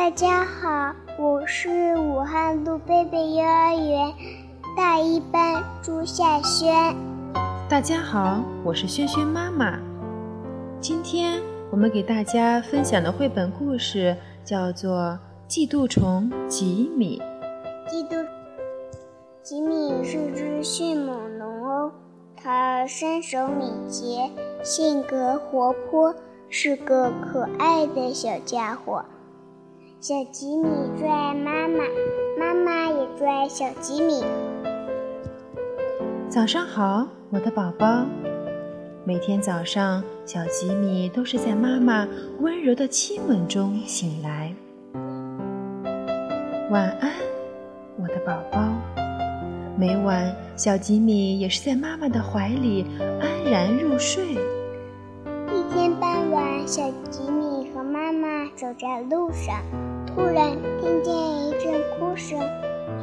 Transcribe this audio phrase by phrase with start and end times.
[0.00, 4.10] 大家好，我是武汉路贝贝幼儿园
[4.74, 6.96] 大一班朱夏轩。
[7.68, 9.78] 大家好，我是轩轩妈妈。
[10.80, 11.38] 今天
[11.70, 14.96] 我们给大家分享的绘本故事叫做
[15.46, 17.20] 《嫉妒虫吉米》。
[17.92, 18.26] 嫉妒
[19.42, 21.92] 吉米是只迅猛龙哦，
[22.34, 24.30] 它身手敏捷，
[24.62, 26.14] 性格活泼，
[26.48, 29.04] 是个可爱的小家伙。
[30.00, 31.84] 小吉米最爱妈妈，
[32.38, 34.24] 妈妈也最爱小吉米。
[36.26, 38.06] 早上好，我的宝宝。
[39.04, 44.54] 每天早上，小吉米都是在妈妈温柔的亲吻中醒来。
[46.70, 47.12] 晚安，
[47.98, 48.72] 我的宝宝。
[49.76, 52.86] 每晚，小吉米也是在妈妈的怀里
[53.20, 54.32] 安然入睡。
[54.32, 57.39] 一天傍晚，小吉米和
[58.10, 59.62] 妈妈走在路上。
[60.04, 62.40] 突然听见一阵哭声，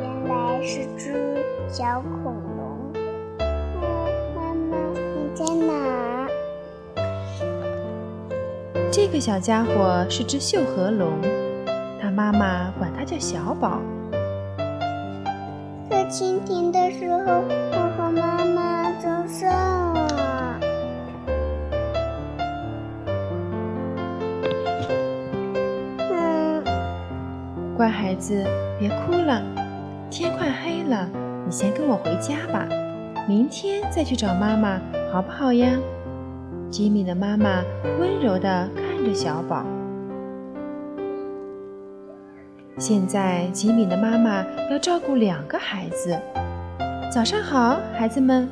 [0.00, 2.90] 原来是只小恐龙。
[4.34, 6.26] 妈妈，你在哪？
[8.90, 11.20] 这个小家伙是只秀河龙，
[12.00, 13.82] 它妈妈管它叫小宝。
[15.90, 19.52] 在蜻蜓的时候，我和妈妈走上
[27.84, 28.42] 乖孩子，
[28.80, 29.42] 别哭了。
[30.10, 31.06] 天快黑了，
[31.44, 32.66] 你先跟我回家吧。
[33.28, 34.80] 明天再去找妈妈，
[35.12, 35.68] 好不好呀？
[36.70, 37.62] 吉米的妈妈
[38.00, 39.66] 温柔地看着小宝。
[42.78, 46.18] 现在，吉米的妈妈要照顾两个孩子。
[47.12, 48.48] 早上好，孩子们。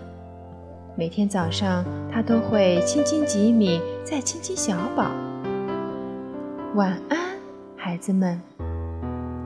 [0.94, 5.06] 每天早上，她都会亲亲吉米，再亲亲小宝。
[6.74, 7.18] 晚安，
[7.78, 8.38] 孩子们。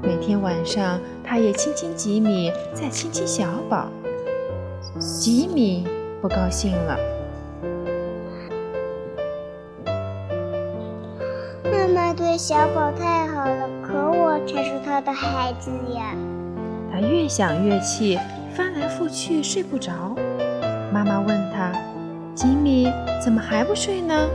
[0.06, 3.88] 每天晚上，他也亲亲吉米，再亲亲小宝。
[5.00, 5.84] 吉米
[6.22, 6.96] 不高兴了。
[11.64, 16.14] 妈妈对小宝太好了，可我才是他的孩子呀。
[16.92, 18.16] 他越想越气，
[18.54, 20.14] 翻来覆去睡不着。
[20.92, 21.72] 妈妈问他
[22.32, 24.28] ：“吉米，怎么还不睡呢？”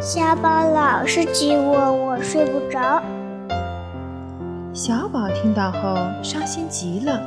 [0.00, 3.02] 小宝老是挤我，我睡不着。
[4.82, 7.20] 小宝听到后伤心极了，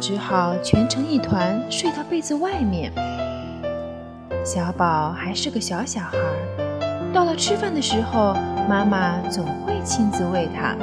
[0.00, 2.90] 只好蜷成一团睡到被子外面。
[4.44, 6.18] 小宝还是个小小孩，
[7.14, 8.34] 到了吃饭的时候，
[8.68, 10.74] 妈妈总会亲自喂他。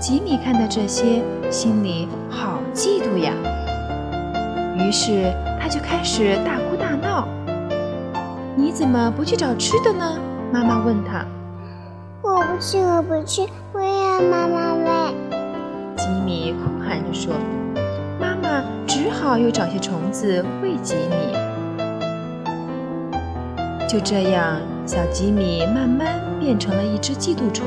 [0.00, 3.34] 吉米看到这些，心里好嫉妒呀，
[4.74, 7.28] 于是他就开始大哭大闹。
[8.56, 10.18] 你怎么不去找吃的呢？
[10.50, 11.26] 妈妈问他。
[12.26, 15.14] 我不去，我不去，我也要妈妈喂。
[15.94, 17.34] 吉米哭喊着说
[18.18, 21.36] ：“妈妈只好又找些虫子喂吉米。”
[23.86, 27.66] 就这样，小吉米慢慢变成了一只嫉妒虫。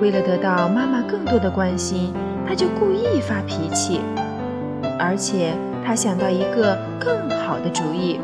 [0.00, 2.14] 为了得到妈妈更多的关心，
[2.48, 4.00] 他就故意发脾气，
[4.98, 5.52] 而且
[5.84, 8.18] 他想到一个更好的主意。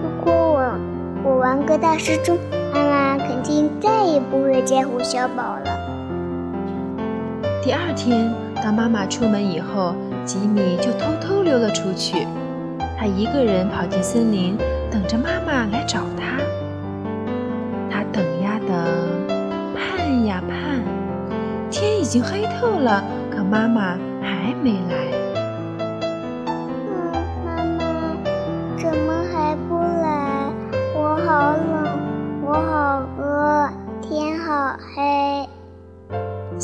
[0.00, 0.78] 如果我
[1.24, 2.38] 我玩个大师兄。
[2.76, 5.64] 妈妈肯定再也不会在乎小宝了。
[7.62, 9.94] 第二天，当妈妈出门以后，
[10.26, 12.26] 吉米就偷偷溜了出去。
[12.98, 14.58] 他一个人跑进森林，
[14.90, 16.36] 等着妈妈来找他。
[17.90, 18.76] 他等呀等，
[19.74, 20.84] 盼呀盼，
[21.70, 25.15] 天已经黑透了，可妈妈还没来。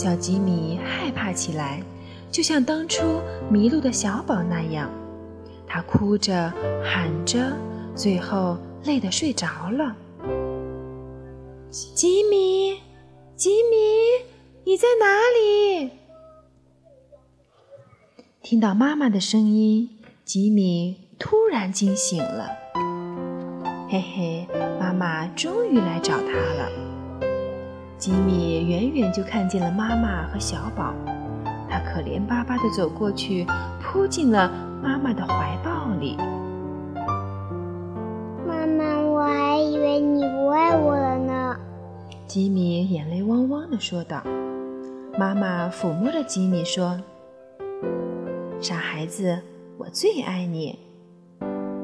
[0.03, 1.81] 小吉米害怕起来，
[2.29, 4.91] 就像当初迷路的小宝那样，
[5.65, 7.56] 他哭着喊着，
[7.94, 9.94] 最后累得睡着了。
[11.71, 12.81] 吉米，
[13.37, 14.26] 吉米，
[14.65, 15.91] 你在哪里？
[18.43, 19.88] 听到妈妈的声音，
[20.25, 22.49] 吉米突然惊醒了。
[23.88, 24.49] 嘿嘿。
[24.81, 26.92] 妈妈终于来找他了。
[28.02, 30.93] 吉米远远就看见了妈妈和小宝，
[31.70, 33.46] 他可怜巴巴地走过去，
[33.81, 34.50] 扑进了
[34.82, 36.16] 妈妈的怀抱里。
[38.44, 41.56] 妈妈，我还以为你不爱我了呢。
[42.26, 44.20] 吉米眼泪汪汪地说道。
[45.16, 46.99] 妈妈抚摸着吉米说
[48.60, 49.38] ：“傻孩子，
[49.78, 50.76] 我最爱你，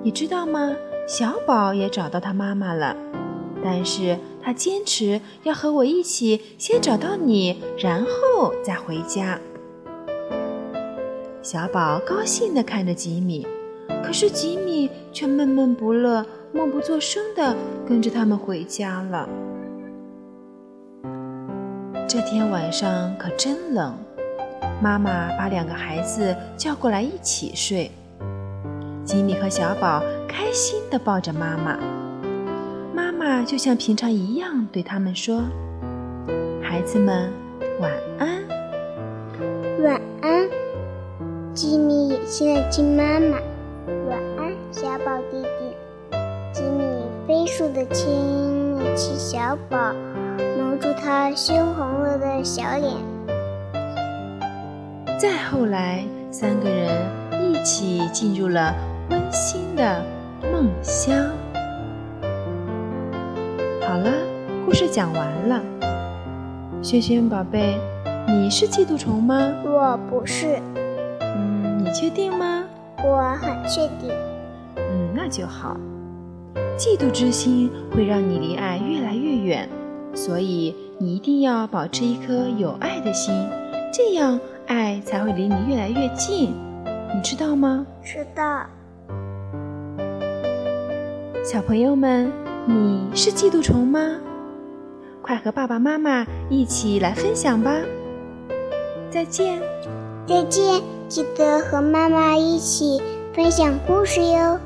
[0.03, 0.73] 你知道吗？”
[1.07, 2.97] 小宝也找到他妈妈了，
[3.63, 4.19] 但是
[4.49, 9.39] 他坚持要和我一起先找到你，然后再回家。
[11.43, 13.47] 小宝高兴地看着吉米，
[14.03, 17.55] 可是吉米却闷闷不乐、默不作声地
[17.87, 19.29] 跟着他们回家了。
[22.09, 23.99] 这天晚上可真冷，
[24.81, 27.91] 妈妈把两个孩子叫过来一起睡。
[29.05, 31.79] 吉米和小宝开心地抱着妈妈，
[33.45, 35.43] 就像平常一样对他们说
[36.63, 37.33] ：“孩子们，
[37.81, 38.43] 晚安。”
[39.83, 40.49] 晚安。
[41.55, 43.39] 吉米也亲了亲妈妈。
[44.09, 46.17] 晚安，小宝弟弟。
[46.53, 46.85] 吉米
[47.27, 49.93] 飞速地亲了亲小宝。
[50.59, 52.95] 蒙住他羞红了的小脸。
[55.19, 56.89] 再后来，三个人
[57.43, 58.75] 一起进入了
[59.11, 60.05] 温馨的
[60.53, 61.17] 梦乡。
[64.69, 65.63] 故事讲完了。
[66.83, 67.79] 萱萱宝贝，
[68.27, 69.51] 你是嫉妒虫吗？
[69.65, 70.61] 我不是。
[71.21, 72.65] 嗯，你确定吗？
[73.03, 74.15] 我很确定。
[74.77, 75.75] 嗯，那就好。
[76.77, 79.67] 嫉妒之心会让你离爱越来越远。
[80.13, 83.49] 所以你一定要保持一颗有爱的心，
[83.91, 86.53] 这样爱才会离你越来越近，
[87.15, 87.87] 你知道吗？
[88.05, 88.67] 知道。
[91.43, 92.31] 小朋友们，
[92.67, 94.01] 你是嫉妒虫吗？
[95.29, 97.71] 快和爸爸妈妈一起来分享吧。
[99.11, 99.61] 再见。
[100.27, 102.99] 再见，记得和妈妈一起
[103.35, 104.59] 分享故事哟。